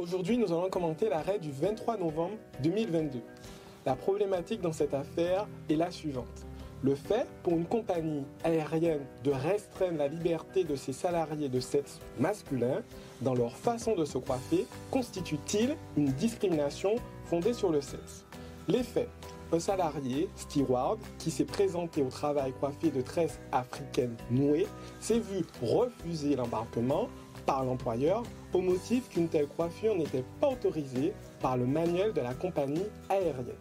Aujourd'hui, 0.00 0.38
nous 0.38 0.50
allons 0.50 0.70
commenter 0.70 1.10
l'arrêt 1.10 1.38
du 1.38 1.50
23 1.50 1.98
novembre 1.98 2.38
2022. 2.62 3.20
La 3.84 3.94
problématique 3.94 4.62
dans 4.62 4.72
cette 4.72 4.94
affaire 4.94 5.46
est 5.68 5.76
la 5.76 5.90
suivante. 5.90 6.46
Le 6.82 6.94
fait 6.94 7.26
pour 7.42 7.52
une 7.52 7.66
compagnie 7.66 8.24
aérienne 8.42 9.04
de 9.22 9.30
restreindre 9.30 9.98
la 9.98 10.08
liberté 10.08 10.64
de 10.64 10.74
ses 10.74 10.94
salariés 10.94 11.50
de 11.50 11.60
sexe 11.60 12.00
masculin 12.18 12.80
dans 13.20 13.34
leur 13.34 13.54
façon 13.54 13.94
de 13.94 14.06
se 14.06 14.16
coiffer 14.16 14.64
constitue-t-il 14.90 15.76
une 15.98 16.12
discrimination 16.12 16.96
fondée 17.26 17.52
sur 17.52 17.68
le 17.68 17.82
sexe? 17.82 18.24
Les 18.68 18.82
faits. 18.82 19.10
Un 19.52 19.58
salarié, 19.58 20.28
steward, 20.36 21.00
qui 21.18 21.32
s'est 21.32 21.44
présenté 21.44 22.02
au 22.02 22.08
travail 22.08 22.52
coiffé 22.60 22.90
de 22.90 23.00
tresses 23.00 23.40
africaines 23.50 24.16
nouées, 24.30 24.68
s'est 25.00 25.18
vu 25.18 25.44
refuser 25.60 26.36
l'embarquement 26.36 27.08
par 27.46 27.64
l'employeur 27.64 28.22
au 28.52 28.60
motif 28.60 29.08
qu'une 29.08 29.26
telle 29.26 29.48
coiffure 29.48 29.96
n'était 29.96 30.24
pas 30.40 30.50
autorisée 30.50 31.12
par 31.40 31.56
le 31.56 31.66
manuel 31.66 32.12
de 32.12 32.20
la 32.20 32.32
compagnie 32.32 32.86
aérienne. 33.08 33.56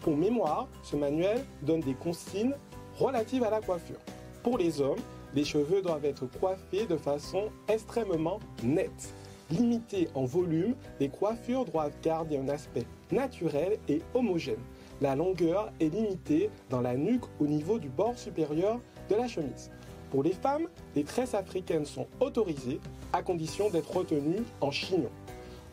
Pour 0.00 0.14
mémoire, 0.14 0.68
ce 0.82 0.96
manuel 0.96 1.42
donne 1.62 1.80
des 1.80 1.94
consignes 1.94 2.54
relatives 2.98 3.44
à 3.44 3.50
la 3.50 3.62
coiffure. 3.62 4.00
Pour 4.42 4.58
les 4.58 4.82
hommes, 4.82 5.00
les 5.34 5.44
cheveux 5.44 5.80
doivent 5.80 6.04
être 6.04 6.26
coiffés 6.38 6.84
de 6.86 6.96
façon 6.96 7.50
extrêmement 7.66 8.40
nette. 8.62 9.14
Limitées 9.50 10.08
en 10.14 10.24
volume, 10.24 10.74
les 11.00 11.08
coiffures 11.08 11.64
doivent 11.64 11.98
garder 12.02 12.36
un 12.36 12.48
aspect 12.48 12.84
naturel 13.12 13.78
et 13.88 14.02
homogène. 14.14 14.60
La 15.00 15.16
longueur 15.16 15.72
est 15.80 15.88
limitée 15.88 16.50
dans 16.68 16.80
la 16.80 16.96
nuque 16.96 17.24
au 17.40 17.46
niveau 17.46 17.78
du 17.78 17.88
bord 17.88 18.18
supérieur 18.18 18.80
de 19.08 19.14
la 19.14 19.26
chemise. 19.26 19.70
Pour 20.10 20.22
les 20.22 20.32
femmes, 20.32 20.66
les 20.94 21.04
tresses 21.04 21.34
africaines 21.34 21.86
sont 21.86 22.06
autorisées 22.20 22.80
à 23.12 23.22
condition 23.22 23.70
d'être 23.70 23.96
retenues 23.96 24.42
en 24.60 24.70
chignon. 24.70 25.10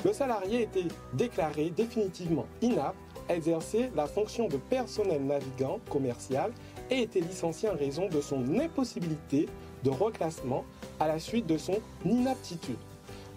Le 0.06 0.14
salarié 0.14 0.62
était 0.62 0.88
déclaré 1.14 1.72
définitivement 1.72 2.46
inapte 2.62 2.98
à 3.30 3.36
exercer 3.36 3.90
la 3.96 4.06
fonction 4.06 4.48
de 4.48 4.58
personnel 4.58 5.26
navigant 5.26 5.80
commercial 5.90 6.52
et 6.90 7.02
était 7.02 7.20
licencié 7.20 7.68
en 7.70 7.76
raison 7.76 8.08
de 8.08 8.22
son 8.22 8.60
impossibilité 8.60 9.48
de 9.84 9.90
reclassement 9.90 10.64
à 11.00 11.08
la 11.08 11.20
suite 11.20 11.48
de 11.48 11.58
son 11.58 11.80
inaptitude. 12.06 12.78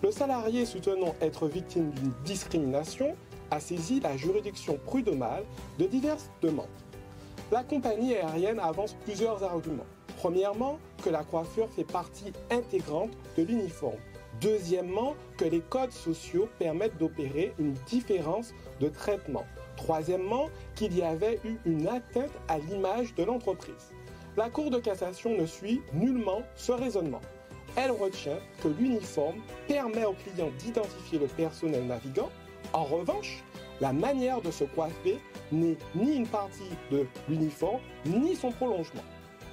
Le 0.02 0.10
salarié 0.10 0.64
soutenant 0.64 1.14
être 1.20 1.46
victime 1.46 1.90
d'une 1.90 2.12
discrimination 2.24 3.16
a 3.50 3.60
saisi 3.60 4.00
la 4.00 4.16
juridiction 4.16 4.78
prud'homale 4.86 5.44
de 5.78 5.86
diverses 5.86 6.30
demandes. 6.42 6.66
La 7.52 7.64
compagnie 7.64 8.14
aérienne 8.14 8.60
avance 8.60 8.96
plusieurs 9.04 9.42
arguments. 9.42 9.86
Premièrement, 10.16 10.78
que 11.02 11.10
la 11.10 11.24
coiffure 11.24 11.68
fait 11.70 11.84
partie 11.84 12.32
intégrante 12.50 13.10
de 13.36 13.42
l'uniforme. 13.42 13.98
Deuxièmement, 14.40 15.14
que 15.36 15.44
les 15.44 15.60
codes 15.60 15.92
sociaux 15.92 16.48
permettent 16.58 16.98
d'opérer 16.98 17.52
une 17.58 17.72
différence 17.88 18.54
de 18.80 18.88
traitement. 18.88 19.44
Troisièmement, 19.76 20.48
qu'il 20.74 20.96
y 20.96 21.02
avait 21.02 21.40
eu 21.44 21.56
une 21.64 21.88
atteinte 21.88 22.30
à 22.48 22.58
l'image 22.58 23.14
de 23.14 23.24
l'entreprise. 23.24 23.92
La 24.36 24.48
Cour 24.48 24.70
de 24.70 24.78
cassation 24.78 25.36
ne 25.36 25.46
suit 25.46 25.82
nullement 25.92 26.42
ce 26.54 26.72
raisonnement. 26.72 27.20
Elle 27.76 27.90
retient 27.90 28.38
que 28.62 28.68
l'uniforme 28.68 29.40
permet 29.68 30.04
aux 30.04 30.14
clients 30.14 30.50
d'identifier 30.58 31.18
le 31.18 31.26
personnel 31.26 31.86
navigant. 31.86 32.30
En 32.72 32.84
revanche, 32.84 33.42
la 33.80 33.92
manière 33.92 34.40
de 34.40 34.50
se 34.50 34.64
coiffer 34.64 35.18
n'est 35.52 35.78
ni 35.94 36.16
une 36.16 36.26
partie 36.26 36.70
de 36.90 37.06
l'uniforme, 37.28 37.80
ni 38.06 38.36
son 38.36 38.52
prolongement 38.52 39.02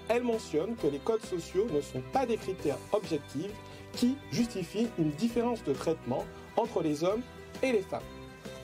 elle 0.10 0.24
mentionne 0.24 0.76
que 0.76 0.88
les 0.88 1.00
codes 1.00 1.24
sociaux 1.24 1.68
ne 1.72 1.82
sont 1.82 2.02
pas 2.14 2.26
des 2.26 2.38
critères 2.38 2.78
objectifs 2.92 3.52
qui 3.94 4.18
justifient 4.32 4.90
une 4.98 5.12
différence 5.12 5.64
de 5.64 5.74
traitement 5.74 6.26
entre 6.56 6.82
les 6.82 7.04
hommes 7.04 7.22
et 7.64 7.72
les 7.72 7.82
femmes. 7.82 8.02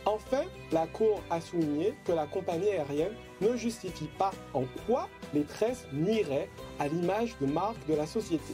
Enfin, 0.05 0.43
la 0.71 0.85
Cour 0.87 1.21
a 1.29 1.39
souligné 1.39 1.93
que 2.05 2.11
la 2.11 2.25
compagnie 2.25 2.69
aérienne 2.69 3.13
ne 3.41 3.55
justifie 3.55 4.09
pas 4.17 4.31
en 4.53 4.63
quoi 4.85 5.07
les 5.33 5.43
tresses 5.43 5.87
nuiraient 5.93 6.49
à 6.79 6.87
l'image 6.87 7.35
de 7.39 7.45
marque 7.45 7.87
de 7.87 7.95
la 7.95 8.05
société. 8.05 8.53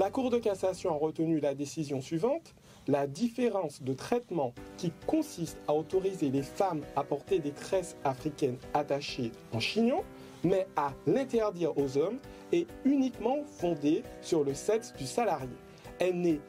La 0.00 0.08
Cour 0.10 0.30
de 0.30 0.38
cassation 0.38 0.94
a 0.94 0.96
retenu 0.96 1.40
la 1.40 1.54
décision 1.54 2.00
suivante. 2.00 2.54
La 2.88 3.06
différence 3.06 3.82
de 3.82 3.92
traitement 3.92 4.54
qui 4.78 4.92
consiste 5.06 5.58
à 5.68 5.74
autoriser 5.74 6.30
les 6.30 6.42
femmes 6.42 6.80
à 6.96 7.04
porter 7.04 7.38
des 7.38 7.50
tresses 7.50 7.98
africaines 8.02 8.56
attachées 8.72 9.30
en 9.52 9.60
chignon 9.60 10.02
mais 10.42 10.66
à 10.74 10.94
l'interdire 11.06 11.76
aux 11.76 11.98
hommes 11.98 12.16
est 12.50 12.66
uniquement 12.86 13.44
fondée 13.44 14.02
sur 14.22 14.42
le 14.42 14.54
sexe 14.54 14.94
du 14.94 15.04
salarié. 15.04 15.50
Elle 15.98 16.18
n'est 16.18 16.40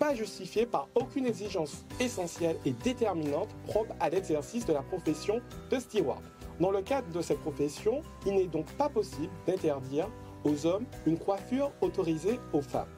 pas 0.00 0.16
justifiée 0.16 0.66
par 0.66 0.88
aucune 0.96 1.26
exigence 1.26 1.84
essentielle 2.00 2.56
et 2.64 2.72
déterminante 2.72 3.50
propre 3.68 3.94
à 4.00 4.10
l'exercice 4.10 4.66
de 4.66 4.72
la 4.72 4.82
profession 4.82 5.40
de 5.70 5.78
steward. 5.78 6.24
Dans 6.58 6.72
le 6.72 6.82
cadre 6.82 7.08
de 7.12 7.22
cette 7.22 7.38
profession, 7.38 8.02
il 8.26 8.34
n'est 8.34 8.48
donc 8.48 8.66
pas 8.72 8.88
possible 8.88 9.30
d'interdire 9.46 10.08
aux 10.44 10.66
hommes 10.66 10.84
une 11.06 11.18
coiffure 11.18 11.72
autorisée 11.80 12.38
aux 12.52 12.62
femmes. 12.62 12.88